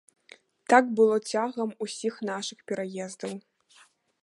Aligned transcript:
Так 0.71 0.87
было 0.99 1.17
цягам 1.33 1.69
усіх 1.87 2.13
нашых 2.31 2.59
пераездаў. 2.71 3.37